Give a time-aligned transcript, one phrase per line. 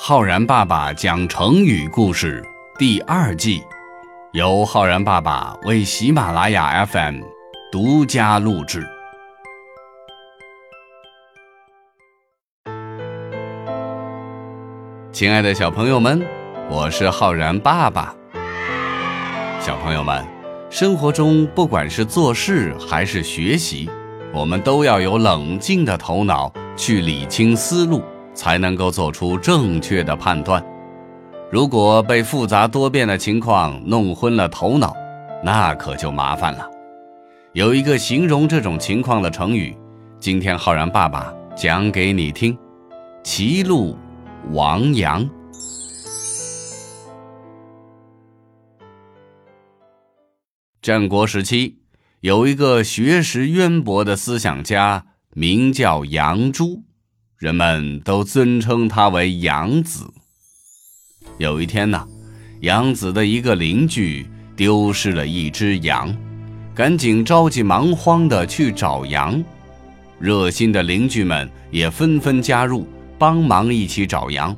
[0.00, 2.40] 浩然爸爸讲成语故事
[2.78, 3.64] 第二季，
[4.32, 7.20] 由浩然爸爸为喜马拉雅 FM
[7.72, 8.86] 独家录制。
[15.10, 16.24] 亲爱的小朋友们，
[16.70, 18.14] 我是浩然爸爸。
[19.60, 20.24] 小朋友们，
[20.70, 23.90] 生活中不管是做事还是学习，
[24.32, 28.00] 我们都要有冷静的头脑去理清思路。
[28.38, 30.64] 才能够做出正确的判断。
[31.50, 34.94] 如果被复杂多变的情况弄昏了头脑，
[35.42, 36.70] 那可就麻烦了。
[37.52, 39.76] 有一个形容这种情况的成语，
[40.20, 42.56] 今天浩然爸爸讲给你听：
[43.24, 43.98] 歧路
[44.52, 45.28] 亡羊。
[50.80, 51.78] 战国时期，
[52.20, 56.84] 有一个学识渊博的思想家，名叫杨朱。
[57.38, 60.12] 人们都尊称他为杨子。
[61.38, 62.04] 有一天呢，
[62.62, 66.12] 杨子的一个邻居丢失了一只羊，
[66.74, 69.40] 赶紧着急忙慌的去找羊。
[70.18, 72.88] 热心的邻居们也纷纷加入，
[73.20, 74.56] 帮忙一起找羊，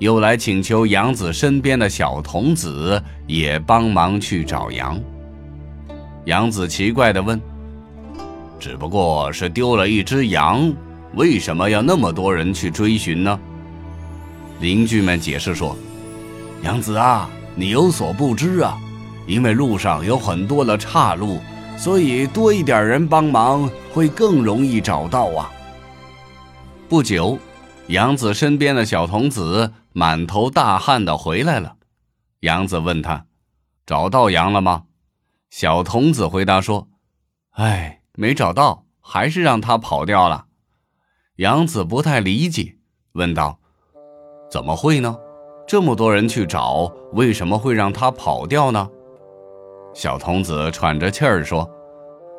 [0.00, 5.00] 又来请求杨子身边的小童子也帮忙去找羊。
[6.24, 7.40] 杨子奇怪的问
[8.58, 10.74] ：“只不过是丢了一只羊。”
[11.14, 13.38] 为什么要那么多人去追寻呢？
[14.60, 15.76] 邻居们解释说
[16.62, 18.76] ：“杨子啊，你有所不知啊，
[19.26, 21.40] 因为路上有很多的岔路，
[21.76, 25.50] 所以多一点人帮忙会更容易找到啊。”
[26.88, 27.38] 不久，
[27.88, 31.76] 杨子身边的小童子满头大汗的回来了。
[32.40, 33.26] 杨子问他
[33.86, 34.84] ：“找到羊了吗？”
[35.50, 36.88] 小童子回答说
[37.56, 40.46] ：“哎，没找到，还是让他跑掉了。”
[41.38, 42.74] 杨子不太理解，
[43.12, 43.56] 问道
[44.50, 45.16] ：“怎么会呢？
[45.68, 48.88] 这么多人去找，为什么会让他跑掉呢？”
[49.94, 51.70] 小童子喘着气儿说：“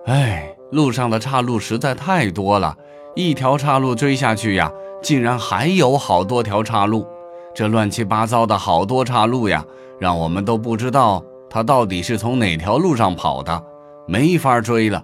[0.05, 2.75] 哎，路上的岔路实在太多了，
[3.15, 4.69] 一条岔路追下去呀，
[5.01, 7.07] 竟然还有好多条岔路，
[7.55, 9.65] 这乱七八糟的好多岔路呀，
[9.97, 13.63] 让我们都不知道他到底是从哪条路上跑的，
[14.09, 15.01] 没法追了，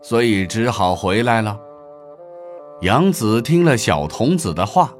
[0.00, 1.54] 所以只好回来了。”
[2.84, 4.92] 杨子听了小童子的话，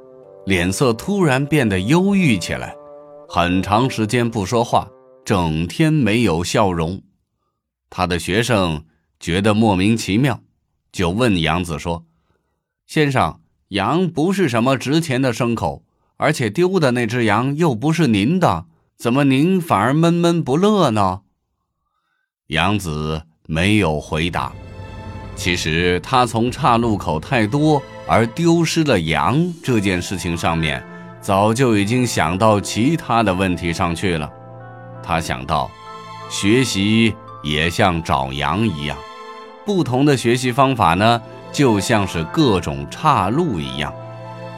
[0.47, 2.75] 脸色突然变得忧郁起来，
[3.29, 4.89] 很长时间不说话，
[5.23, 6.99] 整天没有笑容。
[7.91, 8.85] 他的学生
[9.19, 10.39] 觉得莫名其妙，
[10.91, 12.07] 就问杨子说
[12.87, 15.83] ：“先生，羊不是什么值钱的牲口，
[16.17, 18.65] 而且丢的那只羊又不是您的，
[18.97, 21.21] 怎么您反而闷闷不乐呢？”
[22.49, 24.51] 杨子没有回答。
[25.35, 30.81] 其实他从岔路口太多而丢失了羊这件事情上面，
[31.19, 34.29] 早就已经想到其他的问题上去了。
[35.03, 35.69] 他想到，
[36.29, 37.13] 学习
[37.43, 38.97] 也像找羊一样，
[39.65, 43.93] 不同的学习方法呢，就像是各种岔路一样。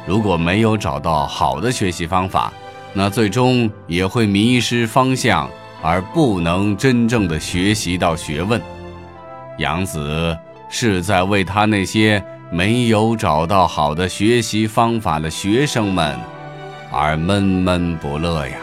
[0.05, 2.53] 如果没有找到好的学习方法，
[2.93, 5.49] 那最终也会迷失方向，
[5.81, 8.61] 而不能真正的学习到学问。
[9.57, 10.37] 杨子。
[10.69, 16.17] 是在为他那些没有找到好的学习方法的学生们
[16.91, 18.57] 而闷闷不乐呀。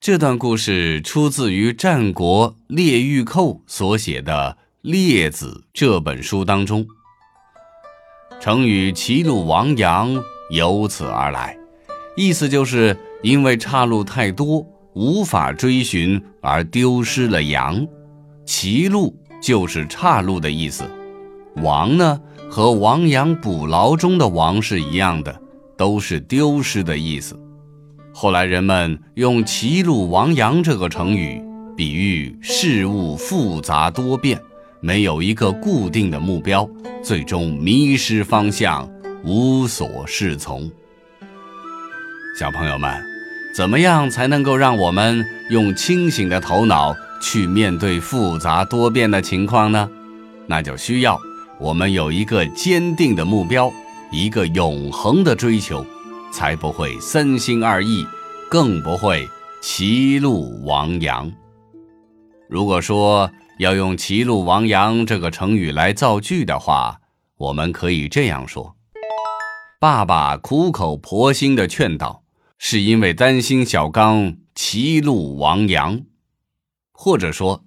[0.00, 6.86] 这段故事出自于战国列御寇所写的《列子》这本书当中。
[8.40, 10.18] 成语“歧路亡羊”
[10.50, 11.54] 由此而来，
[12.16, 17.86] 意思就是因为岔路太多，无法追寻而丢失了羊。
[18.52, 20.82] 歧路就是岔路的意思，
[21.62, 25.40] 亡呢和亡羊补牢中的亡是一样的，
[25.78, 27.38] 都是丢失的意思。
[28.12, 31.40] 后来人们用歧路亡羊这个成语，
[31.76, 34.42] 比喻事物复杂多变，
[34.80, 36.68] 没有一个固定的目标，
[37.04, 38.90] 最终迷失方向，
[39.22, 40.68] 无所适从。
[42.36, 43.00] 小朋友们，
[43.54, 46.96] 怎么样才能够让我们用清醒的头脑？
[47.20, 49.88] 去面对复杂多变的情况呢，
[50.46, 51.20] 那就需要
[51.58, 53.70] 我们有一个坚定的目标，
[54.10, 55.84] 一个永恒的追求，
[56.32, 58.04] 才不会三心二意，
[58.50, 59.28] 更不会
[59.62, 61.30] 歧路亡羊。
[62.48, 67.00] 如果说要用“歧路亡羊”这个成语来造句的话，
[67.36, 68.74] 我们可以这样说：
[69.78, 72.22] 爸爸苦口婆心的劝导，
[72.58, 76.00] 是因为担心小刚歧路亡羊。
[77.02, 77.64] 或者说，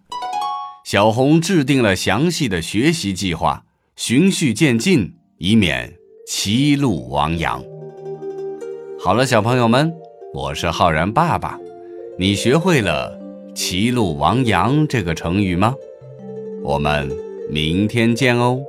[0.85, 3.65] 小红制定了详细的学习计划，
[3.95, 5.91] 循序渐进，以免
[6.27, 7.63] 歧路亡羊。
[9.00, 9.91] 好了，小朋友们，
[10.35, 11.57] 我是浩然爸爸，
[12.19, 13.19] 你学会了
[13.57, 15.74] “歧路亡羊”这个成语吗？
[16.62, 17.12] 我们
[17.50, 18.62] 明天见哦。